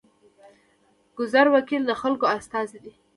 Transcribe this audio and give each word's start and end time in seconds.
ګذر 1.17 1.47
وکیل 1.55 1.81
د 1.87 1.91
خلکو 2.01 2.25
استازی 2.37 2.79
دی 2.83 2.93